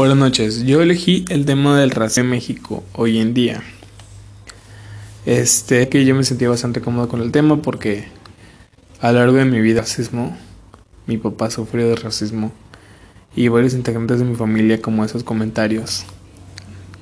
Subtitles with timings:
[0.00, 3.62] Buenas noches, yo elegí el tema del racismo en México hoy en día.
[5.26, 8.08] Este, que yo me sentía bastante cómodo con el tema porque
[9.02, 10.34] a lo largo de mi vida racismo,
[11.06, 12.50] mi papá sufrió de racismo
[13.36, 16.06] y varios integrantes de mi familia como esos comentarios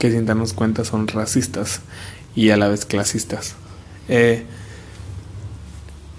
[0.00, 1.82] que sin darnos cuenta son racistas
[2.34, 3.54] y a la vez clasistas.
[4.08, 4.42] Eh,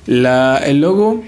[0.05, 1.25] la, el logo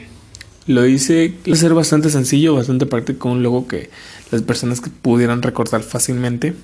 [0.72, 3.90] lo hice, ser bastante sencillo, bastante práctico, un logo que
[4.32, 6.56] las personas que pudieran recordar fácilmente.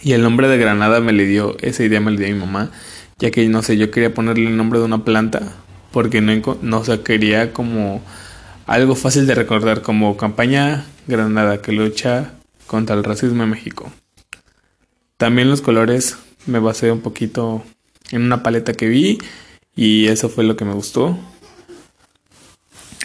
[0.00, 2.70] Y el nombre de Granada me le dio, esa idea me le dio mi mamá,
[3.18, 5.54] ya que no sé, yo quería ponerle el nombre de una planta,
[5.92, 8.02] porque no, no quería como
[8.66, 12.34] algo fácil de recordar, como campaña Granada que lucha
[12.66, 13.92] contra el racismo en México.
[15.16, 17.62] También los colores me basé un poquito
[18.10, 19.18] en una paleta que vi
[19.76, 21.18] y eso fue lo que me gustó.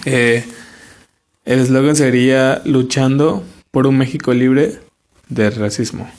[0.09, 0.41] Eh,
[1.43, 4.79] el eslogan sería luchando por un México libre
[5.27, 6.09] de racismo.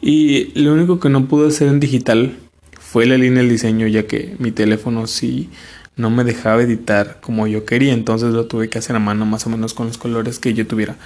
[0.00, 2.36] Y lo único que no pude hacer en digital
[2.80, 5.48] fue la línea del diseño, ya que mi teléfono sí
[5.94, 9.46] no me dejaba editar como yo quería, entonces lo tuve que hacer a mano más
[9.46, 10.96] o menos con los colores que yo tuviera,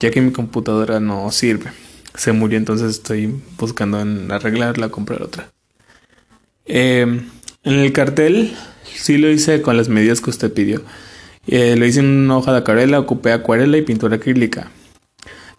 [0.00, 1.70] ya que mi computadora no sirve.
[2.16, 5.52] Se murió, entonces estoy buscando en arreglarla, comprar otra.
[6.64, 7.02] Eh,
[7.62, 8.56] en el cartel
[8.92, 10.82] sí lo hice con las medidas que usted pidió.
[11.46, 14.70] Eh, lo hice en una hoja de acuarela, ocupé acuarela y pintura acrílica.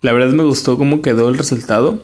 [0.01, 2.03] La verdad me gustó cómo quedó el resultado.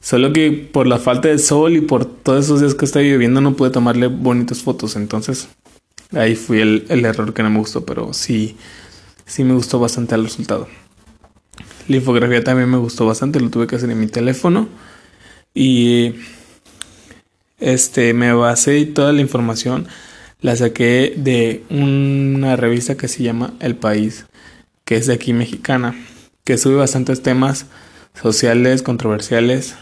[0.00, 3.40] Solo que por la falta de sol y por todos esos días que estaba lloviendo
[3.40, 4.96] no pude tomarle bonitas fotos.
[4.96, 5.48] Entonces
[6.12, 7.84] ahí fue el, el, error que no me gustó.
[7.84, 8.56] Pero sí,
[9.26, 10.68] sí me gustó bastante el resultado.
[11.88, 13.40] La infografía también me gustó bastante.
[13.40, 14.68] Lo tuve que hacer en mi teléfono.
[15.54, 16.14] Y
[17.58, 19.86] este, me basé toda la información
[20.40, 24.26] la saqué de una revista que se llama El País,
[24.84, 25.94] que es de aquí mexicana,
[26.44, 27.66] que sube bastantes temas
[28.20, 29.74] sociales, controversiales,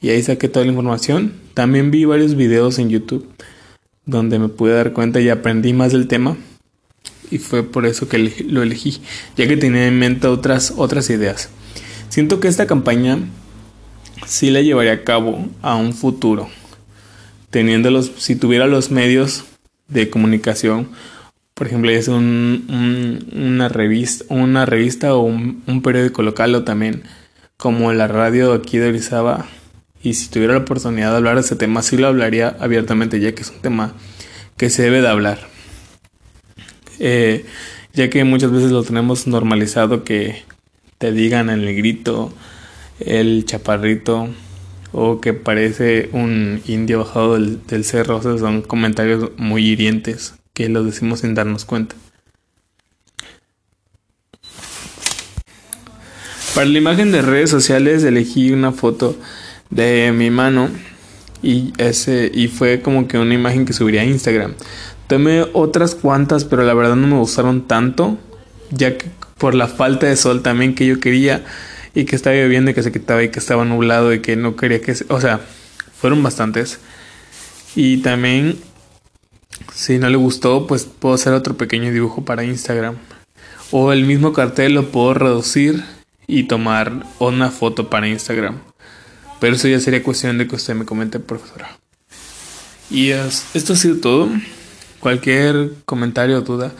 [0.00, 1.32] y ahí saqué toda la información.
[1.54, 3.28] También vi varios videos en YouTube
[4.04, 6.36] donde me pude dar cuenta y aprendí más del tema.
[7.30, 9.00] Y fue por eso que lo elegí,
[9.36, 11.48] ya que tenía en mente otras, otras ideas.
[12.10, 13.18] Siento que esta campaña
[14.26, 16.50] sí la llevaría a cabo a un futuro
[17.52, 19.44] teniendo los, si tuviera los medios
[19.92, 20.88] de comunicación,
[21.54, 27.02] por ejemplo, es un, una revista, una revista o un, periódico local o también
[27.56, 29.46] como la radio aquí de Orizaba.
[30.02, 33.34] Y si tuviera la oportunidad de hablar de ese tema, sí lo hablaría abiertamente, ya
[33.34, 33.94] que es un tema
[34.56, 35.38] que se debe de hablar.
[36.98, 37.44] Eh,
[37.92, 40.42] ya que muchas veces lo tenemos normalizado que
[40.98, 42.32] te digan el negrito,
[42.98, 44.28] el chaparrito,
[44.92, 48.18] o que parece un indio bajado del, cerro.
[48.18, 51.96] O son comentarios muy hirientes que lo decimos sin darnos cuenta.
[56.54, 59.16] Para la imagen de redes sociales elegí una foto
[59.70, 60.68] de mi mano
[61.42, 64.54] y ese y fue como que una imagen que subiría a Instagram.
[65.06, 68.18] Tomé otras cuantas, pero la verdad no me gustaron tanto,
[68.70, 71.42] ya que por la falta de sol también que yo quería
[71.94, 74.56] y que estaba lloviendo y que se quitaba y que estaba nublado y que no
[74.56, 75.04] quería que se...
[75.08, 75.40] O sea,
[76.00, 76.78] fueron bastantes.
[77.74, 78.58] Y también,
[79.74, 82.96] si no le gustó, pues puedo hacer otro pequeño dibujo para Instagram.
[83.70, 85.82] O el mismo cartel lo puedo reducir
[86.26, 88.58] y tomar una foto para Instagram.
[89.40, 91.78] Pero eso ya sería cuestión de que usted me comente, profesora.
[92.90, 94.28] Y esto ha sido todo.
[95.00, 96.72] Cualquier comentario o duda,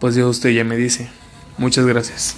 [0.00, 1.08] pues ya usted ya me dice.
[1.58, 2.34] Muchas gracias.